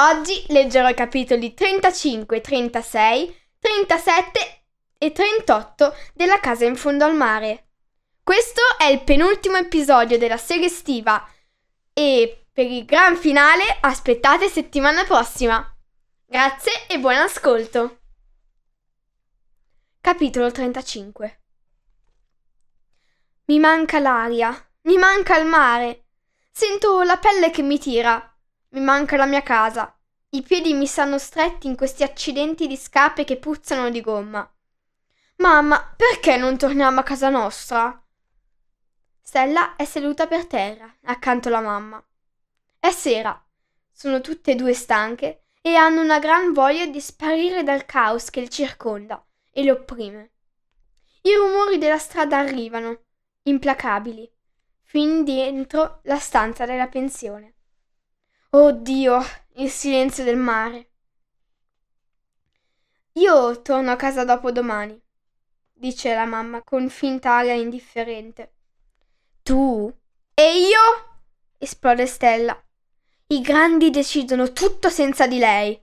[0.00, 4.62] Oggi leggerò i capitoli 35, 36, 37
[4.96, 7.70] e 38 della Casa in fondo al mare.
[8.22, 11.28] Questo è il penultimo episodio della serie estiva
[11.92, 15.68] e per il gran finale aspettate settimana prossima.
[16.26, 17.98] Grazie e buon ascolto.
[20.00, 21.40] Capitolo 35
[23.46, 26.04] Mi manca l'aria, mi manca il mare.
[26.52, 28.32] Sento la pelle che mi tira.
[28.70, 29.98] Mi manca la mia casa.
[30.30, 34.46] I piedi mi stanno stretti in questi accidenti di scarpe che puzzano di gomma.
[35.36, 38.04] Mamma, perché non torniamo a casa nostra?
[39.22, 42.04] Stella è seduta per terra, accanto alla mamma.
[42.78, 43.42] È sera.
[43.90, 48.40] Sono tutte e due stanche e hanno una gran voglia di sparire dal caos che
[48.40, 50.30] le circonda e le opprime.
[51.22, 53.04] I rumori della strada arrivano,
[53.42, 54.30] implacabili,
[54.82, 57.57] fin dentro la stanza della pensione.
[58.50, 59.22] Oh Dio,
[59.56, 60.92] il silenzio del mare.
[63.12, 64.98] Io torno a casa dopo domani,
[65.70, 68.54] dice la mamma con finta aria indifferente.
[69.42, 69.94] Tu?
[70.32, 70.78] E io?
[71.58, 72.58] esplode Stella.
[73.26, 75.78] I grandi decidono tutto senza di lei.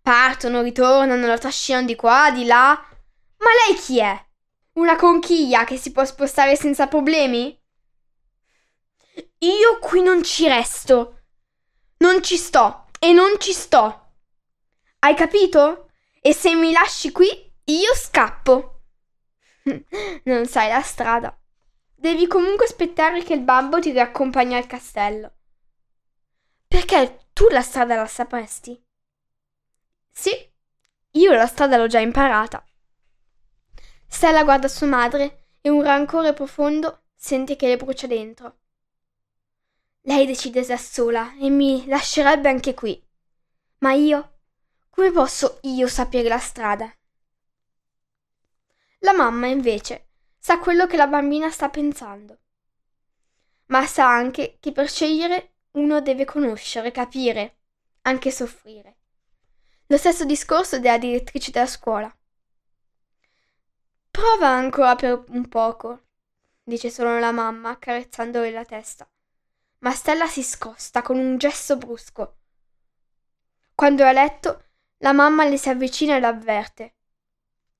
[0.00, 2.70] Partono, ritornano, la trascinano di qua, di là.
[3.36, 4.26] Ma lei chi è?
[4.74, 7.60] Una conchiglia che si può spostare senza problemi?
[9.40, 11.15] Io qui non ci resto.
[11.98, 14.12] Non ci sto e non ci sto.
[14.98, 15.90] Hai capito?
[16.20, 17.26] E se mi lasci qui,
[17.64, 18.82] io scappo.
[20.24, 21.36] non sai la strada.
[21.94, 25.32] Devi comunque aspettare che il babbo ti riaccompagni al castello.
[26.68, 28.80] Perché tu la strada la sapresti?
[30.10, 30.30] Sì,
[31.12, 32.64] io la strada l'ho già imparata.
[34.06, 38.58] Stella guarda sua madre e un rancore profondo sente che le brucia dentro.
[40.06, 43.04] Lei decide da sola e mi lascerebbe anche qui.
[43.78, 44.34] Ma io?
[44.88, 46.94] Come posso io sapere la strada?
[49.00, 52.38] La mamma, invece, sa quello che la bambina sta pensando.
[53.66, 57.56] Ma sa anche che per scegliere uno deve conoscere, capire,
[58.02, 58.98] anche soffrire.
[59.86, 62.16] Lo stesso discorso della direttrice della scuola.
[64.12, 66.02] Prova ancora per un poco,
[66.62, 69.08] dice solo la mamma, accarezzandole la testa
[69.86, 72.38] ma Stella si scosta con un gesto brusco.
[73.72, 74.64] Quando è a letto,
[74.96, 76.96] la mamma le si avvicina e l'avverte.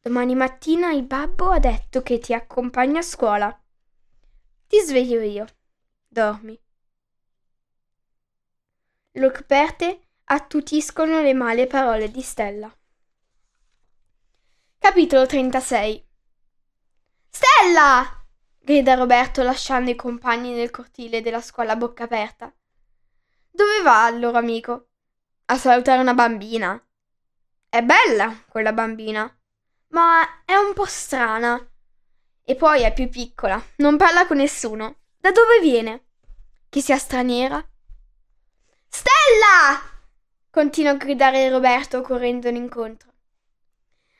[0.00, 3.62] Domani mattina il babbo ha detto che ti accompagna a scuola.
[4.68, 5.46] Ti sveglio io.
[6.06, 6.56] Dormi.
[9.14, 12.72] Lo coperte attutiscono le male parole di Stella.
[14.78, 16.06] Capitolo 36
[17.28, 18.17] Stella!
[18.68, 22.52] Grida Roberto lasciando i compagni nel cortile della scuola a bocca aperta.
[23.50, 24.88] Dove va il loro amico?
[25.46, 26.78] A salutare una bambina.
[27.66, 29.24] È bella quella bambina,
[29.88, 31.58] ma è un po' strana.
[32.44, 34.96] E poi è più piccola, non parla con nessuno.
[35.16, 36.08] Da dove viene?
[36.68, 37.66] Che sia straniera?
[38.86, 39.80] Stella!
[40.50, 43.14] continua a gridare Roberto correndone incontro.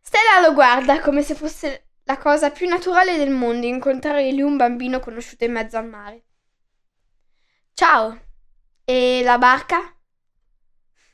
[0.00, 4.56] Stella lo guarda come se fosse la cosa più naturale del mondo incontrare lì un
[4.56, 6.24] bambino conosciuto in mezzo al mare.
[7.72, 8.20] Ciao.
[8.84, 9.96] E la barca?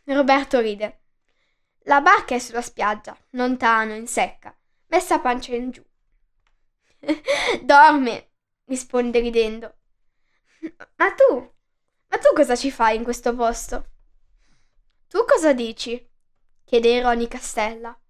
[0.04, 1.02] Roberto ride.
[1.80, 4.56] La barca è sulla spiaggia, lontano, in secca,
[4.86, 5.84] messa pancia in giù.
[7.62, 8.30] Dorme,
[8.64, 9.76] risponde ridendo.
[10.96, 11.54] Ma tu?
[12.08, 13.90] Ma tu cosa ci fai in questo posto?
[15.08, 16.10] Tu cosa dici?
[16.64, 18.00] chiede ironica Stella.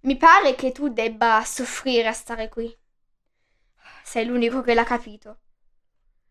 [0.00, 2.72] Mi pare che tu debba soffrire a stare qui.
[4.04, 5.40] Sei l'unico che l'ha capito.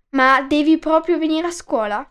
[0.09, 2.09] Ma devi proprio venire a scuola?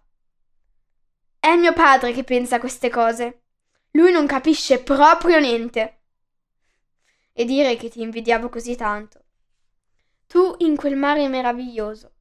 [1.41, 3.43] È mio padre che pensa queste cose.
[3.93, 6.00] Lui non capisce proprio niente.
[7.32, 9.25] E dire che ti invidiavo così tanto.
[10.26, 12.12] Tu in quel mare meraviglioso.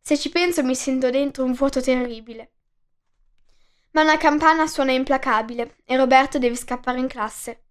[0.00, 2.52] Se ci penso mi sento dentro un vuoto terribile.
[3.92, 7.64] Ma una campana suona implacabile e Roberto deve scappare in classe.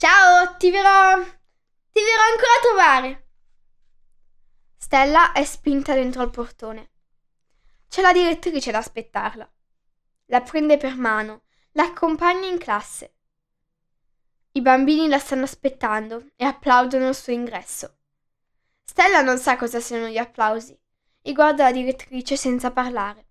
[0.00, 1.20] Ciao, ti verrò.
[1.20, 3.28] ti verrò ancora a trovare.
[4.76, 6.90] Stella è spinta dentro al portone.
[7.88, 9.50] C'è la direttrice ad aspettarla.
[10.26, 13.14] La prende per mano, la accompagna in classe.
[14.52, 17.96] I bambini la stanno aspettando e applaudono il suo ingresso.
[18.84, 20.78] Stella non sa cosa siano gli applausi
[21.22, 23.26] e guarda la direttrice senza parlare.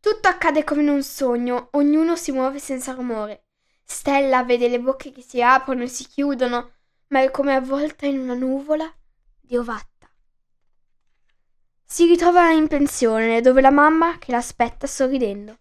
[0.00, 3.48] Tutto accade come in un sogno, ognuno si muove senza rumore.
[3.92, 6.72] Stella vede le bocche che si aprono e si chiudono,
[7.08, 8.90] ma è come avvolta in una nuvola
[9.38, 10.10] di ovatta.
[11.84, 15.58] Si ritrova in pensione, dove la mamma che l'aspetta sorridendo.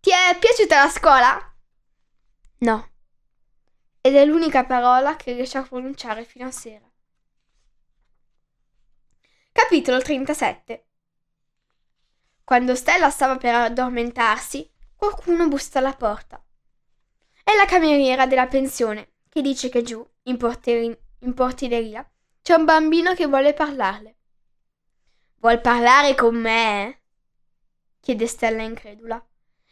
[0.00, 1.54] Ti è piaciuta la scuola?
[2.58, 2.90] No.
[4.02, 6.86] Ed è l'unica parola che riesce a pronunciare fino a sera.
[9.50, 10.86] Capitolo 37
[12.44, 16.44] Quando Stella stava per addormentarsi, qualcuno bussa alla porta.
[17.44, 22.08] È la cameriera della pensione che dice che giù, in, porteri- in portineria,
[22.42, 24.16] c'è un bambino che vuole parlarle.
[25.36, 27.02] Vuol parlare con me?
[28.00, 29.24] chiede Stella incredula.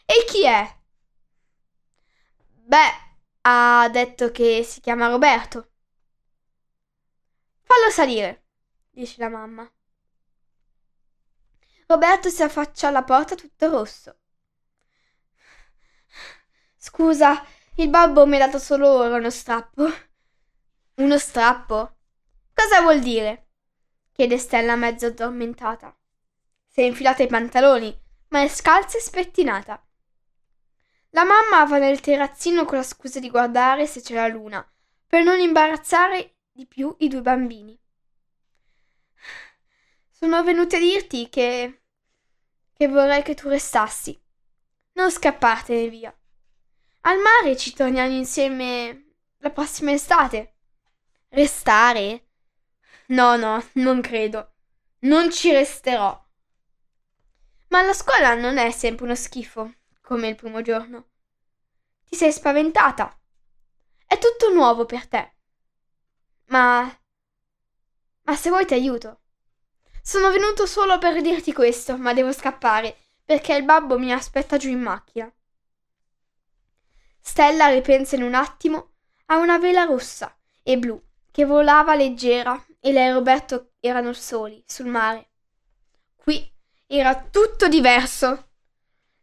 [0.05, 0.79] E chi è?
[2.65, 2.93] Beh,
[3.43, 5.71] ha detto che si chiama Roberto.
[7.63, 8.45] Fallo salire,
[8.91, 9.71] dice la mamma.
[11.87, 14.17] Roberto si affaccia alla porta tutto rosso.
[16.77, 17.45] Scusa,
[17.83, 19.91] il babbo mi ha dato solo uno strappo.
[20.97, 21.97] Uno strappo?
[22.53, 23.47] Cosa vuol dire?
[24.13, 25.97] chiede Stella mezzo addormentata.
[26.67, 27.99] Si è infilata i pantaloni,
[28.29, 29.83] ma è scalza e spettinata.
[31.11, 34.65] La mamma va nel terrazzino con la scusa di guardare se c'è la luna,
[35.07, 37.81] per non imbarazzare di più i due bambini.
[40.11, 41.83] Sono venuta a dirti che.
[42.75, 44.23] che vorrei che tu restassi.
[44.93, 46.15] Non scappartene via.
[47.03, 50.57] Al mare ci torniamo insieme la prossima estate.
[51.29, 52.27] Restare?
[53.07, 54.53] No, no, non credo.
[55.01, 56.29] Non ci resterò.
[57.69, 61.07] Ma la scuola non è sempre uno schifo, come il primo giorno.
[62.07, 63.19] Ti sei spaventata.
[64.07, 65.33] È tutto nuovo per te.
[66.47, 67.01] Ma...
[68.23, 69.21] Ma se vuoi ti aiuto.
[70.03, 74.69] Sono venuto solo per dirti questo, ma devo scappare, perché il babbo mi aspetta giù
[74.69, 75.33] in macchina.
[77.31, 78.95] Stella ripensa in un attimo
[79.27, 81.01] a una vela rossa e blu
[81.31, 85.31] che volava leggera e lei e Roberto erano soli sul mare.
[86.17, 86.53] Qui
[86.89, 88.49] era tutto diverso.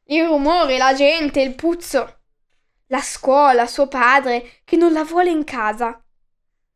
[0.06, 2.22] Il rumore, la gente, il puzzo.
[2.86, 6.02] La scuola, suo padre, che non la vuole in casa.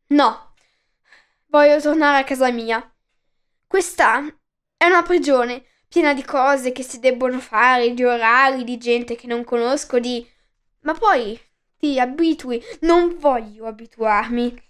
[0.08, 0.54] No,
[1.46, 2.94] voglio tornare a casa mia.
[3.68, 4.22] Questa
[4.76, 9.28] è una prigione piena di cose che si debbono fare, di orari, di gente che
[9.28, 10.31] non conosco, di...
[10.82, 11.40] Ma poi
[11.78, 12.64] ti abitui.
[12.82, 14.70] Non voglio abituarmi.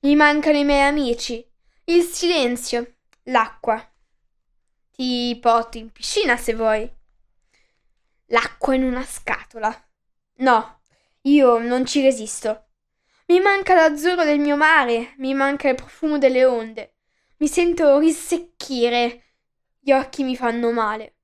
[0.00, 1.46] Mi mancano i miei amici,
[1.84, 3.86] il silenzio, l'acqua.
[4.92, 6.90] Ti porto in piscina se vuoi.
[8.26, 9.74] L'acqua in una scatola.
[10.36, 10.80] No,
[11.22, 12.68] io non ci resisto.
[13.26, 16.96] Mi manca l'azzurro del mio mare, mi manca il profumo delle onde.
[17.36, 19.24] Mi sento risecchire.
[19.78, 21.16] Gli occhi mi fanno male.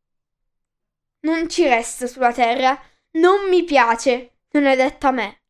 [1.20, 2.78] Non ci resto sulla terra,
[3.12, 5.42] non mi piace, non è detta a me.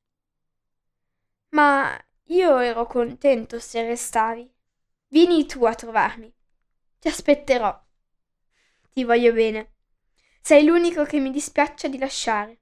[1.51, 4.53] Ma io ero contento se restavi.
[5.09, 6.35] Vieni tu a trovarmi.
[6.99, 7.81] Ti aspetterò.
[8.93, 9.75] Ti voglio bene.
[10.41, 12.59] Sei l'unico che mi dispiaccia di lasciare.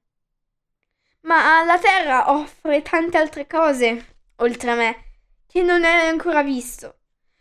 [1.23, 5.05] Ma la terra offre tante altre cose, oltre a me,
[5.47, 6.99] che non hai ancora visto.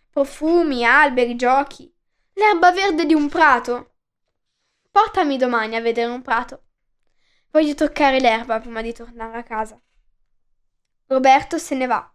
[0.10, 1.94] Profumi, alberi, giochi,
[2.34, 3.96] l'erba verde di un prato.
[4.90, 6.63] Portami domani a vedere un prato.
[7.54, 9.80] Voglio toccare l'erba prima di tornare a casa.
[11.06, 12.12] Roberto se ne va.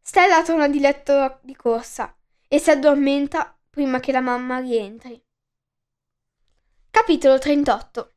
[0.00, 5.20] Stella torna di letto di corsa e si addormenta prima che la mamma rientri.
[6.88, 8.14] Capitolo 38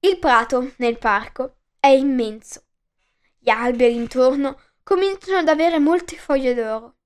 [0.00, 2.64] Il prato nel parco è immenso.
[3.38, 6.96] Gli alberi intorno cominciano ad avere molte foglie d'oro.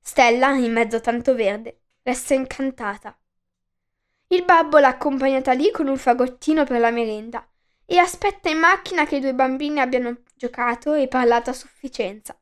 [0.00, 3.16] Stella, in mezzo a tanto verde, resta incantata.
[4.30, 7.46] Il babbo l'ha accompagnata lì con un fagottino per la merenda
[7.86, 12.38] e aspetta in macchina che i due bambini abbiano giocato e parlato a sufficienza.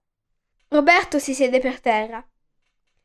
[0.68, 2.26] Roberto si siede per terra.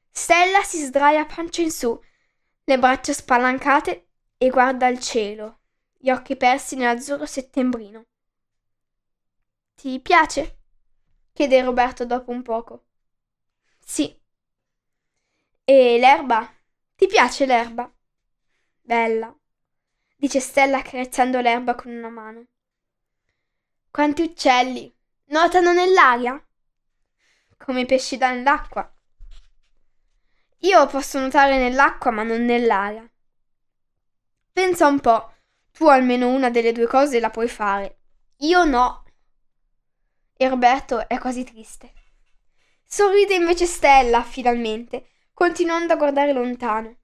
[0.09, 1.99] Stella si sdraia pancia in su,
[2.63, 4.07] le braccia spalancate
[4.37, 5.59] e guarda il cielo,
[5.95, 8.05] gli occhi persi nell'azzurro settembrino.
[9.75, 10.57] Ti piace?
[11.33, 12.85] chiede Roberto dopo un poco.
[13.77, 14.19] Sì.
[15.63, 16.51] E l'erba?
[16.95, 17.91] Ti piace l'erba?
[18.91, 19.33] Bella,
[20.17, 22.47] dice Stella accarezzando l'erba con una mano.
[23.89, 24.93] Quanti uccelli!
[25.27, 26.45] Nuotano nell'aria?
[27.55, 28.93] Come i pesci nell'acqua.
[30.57, 33.09] Io posso nuotare nell'acqua ma non nell'aria.
[34.51, 35.35] Pensa un po',
[35.71, 37.99] tu almeno una delle due cose la puoi fare.
[38.39, 39.05] Io no.
[40.35, 41.93] E Roberto è quasi triste.
[42.83, 46.97] Sorride invece Stella, finalmente, continuando a guardare lontano.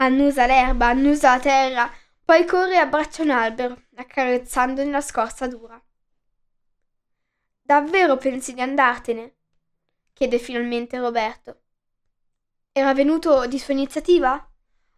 [0.00, 1.92] Annusa l'erba, annusa la terra,
[2.24, 5.82] poi corre e abbraccia un albero, accarezzandone la scorza dura.
[7.60, 9.34] Davvero pensi di andartene?
[10.12, 11.62] chiede finalmente Roberto.
[12.70, 14.48] Era venuto di sua iniziativa?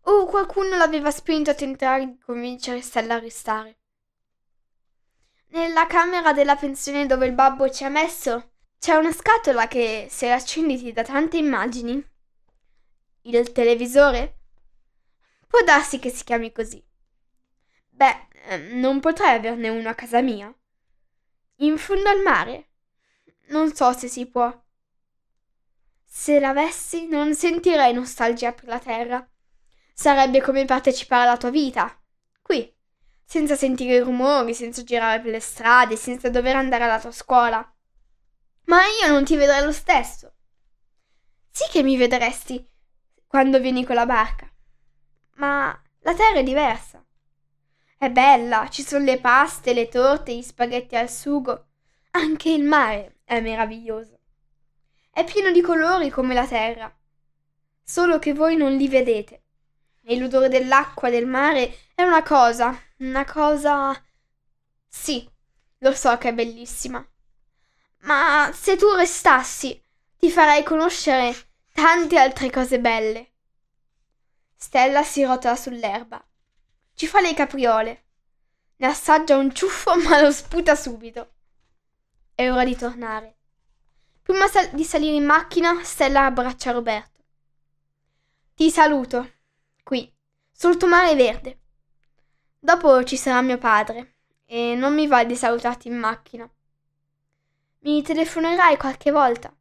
[0.02, 3.78] O qualcuno l'aveva spinto a tentare di convincere Stella a restare?
[5.49, 10.30] Nella camera della pensione dove il babbo ci ha messo c'è una scatola che, se
[10.30, 12.07] accendi, dà tante immagini.
[13.23, 14.39] Il televisore?
[15.50, 16.80] Può darsi che si chiami così.
[17.88, 20.54] Beh, ehm, non potrei averne uno a casa mia.
[21.57, 22.69] In fondo al mare?
[23.49, 24.49] Non so se si può.
[26.04, 29.28] Se l'avessi, non sentirei nostalgia per la terra.
[29.92, 32.00] Sarebbe come partecipare alla tua vita.
[32.40, 32.73] Qui,
[33.25, 37.75] senza sentire i rumori, senza girare per le strade, senza dover andare alla tua scuola.
[38.66, 40.33] Ma io non ti vedrei lo stesso.
[41.50, 42.64] Sì che mi vedresti
[43.26, 44.50] quando vieni con la barca.
[45.40, 47.02] Ma la terra è diversa.
[47.97, 51.68] È bella, ci sono le paste, le torte, gli spaghetti al sugo.
[52.11, 54.18] Anche il mare è meraviglioso.
[55.11, 56.94] È pieno di colori come la terra.
[57.82, 59.44] Solo che voi non li vedete.
[60.02, 63.99] E l'odore dell'acqua del mare è una cosa, una cosa...
[64.88, 65.26] Sì,
[65.78, 67.02] lo so che è bellissima.
[68.00, 69.82] Ma se tu restassi,
[70.18, 71.35] ti farei conoscere
[71.73, 73.29] tante altre cose belle.
[74.62, 76.22] Stella si rotola sull'erba.
[76.92, 78.04] Ci fa le capriole.
[78.76, 81.32] Ne assaggia un ciuffo ma lo sputa subito.
[82.34, 83.38] È ora di tornare.
[84.22, 87.24] Prima sal- di salire in macchina, Stella abbraccia Roberto.
[88.54, 89.32] Ti saluto.
[89.82, 90.14] Qui,
[90.52, 91.60] sul tuo mare verde.
[92.58, 96.48] Dopo ci sarà mio padre e non mi va di salutarti in macchina.
[97.80, 99.52] Mi telefonerai qualche volta.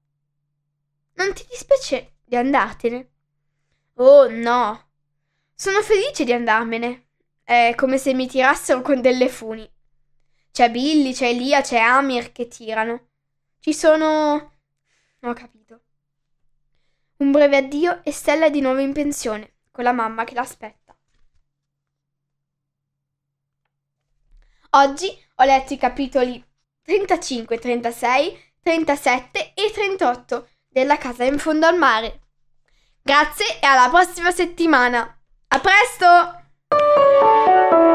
[1.14, 3.12] Non ti dispiace di andartene?
[3.94, 4.88] Oh no.
[5.62, 7.08] Sono felice di andarmene.
[7.44, 9.70] È come se mi tirassero con delle funi.
[10.54, 13.10] C'è Billy, c'è Elia, c'è Amir che tirano.
[13.60, 14.54] Ci sono.
[15.20, 15.82] Ho capito.
[17.18, 20.96] Un breve addio e Stella è di nuovo in pensione, con la mamma che l'aspetta.
[24.70, 26.42] Oggi ho letto i capitoli
[26.84, 32.28] 35, 36, 37 e 38 della casa in fondo al mare.
[33.02, 35.19] Grazie e alla prossima settimana.
[35.52, 37.89] A presto!